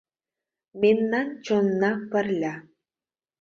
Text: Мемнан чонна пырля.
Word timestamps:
Мемнан 0.81 1.27
чонна 1.45 1.91
пырля. 2.11 2.55